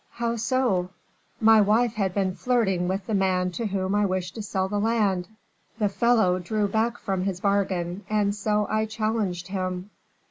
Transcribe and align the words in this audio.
"How 0.13 0.35
so?" 0.35 0.89
"My 1.39 1.61
wife 1.61 1.93
had 1.93 2.15
been 2.15 2.33
flirting 2.33 2.87
with 2.87 3.05
the 3.05 3.13
man 3.13 3.51
to 3.51 3.67
whom 3.67 3.93
I 3.93 4.03
wished 4.07 4.33
to 4.33 4.41
sell 4.41 4.67
the 4.67 4.79
land. 4.79 5.27
The 5.77 5.89
fellow 5.89 6.39
drew 6.39 6.67
back 6.67 6.97
from 6.97 7.21
his 7.21 7.39
bargain, 7.39 8.03
and 8.09 8.33
so 8.33 8.65
I 8.67 8.87
challenged 8.87 9.49
him." 9.49 9.91